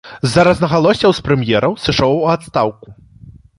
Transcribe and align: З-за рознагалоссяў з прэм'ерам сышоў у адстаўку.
З-за 0.27 0.45
рознагалоссяў 0.47 1.13
з 1.19 1.25
прэм'ерам 1.27 1.77
сышоў 1.85 2.19
у 2.25 2.27
адстаўку. 2.35 2.99